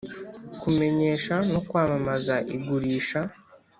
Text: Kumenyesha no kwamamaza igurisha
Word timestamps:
Kumenyesha 0.61 1.33
no 1.51 1.59
kwamamaza 1.67 2.35
igurisha 2.55 3.19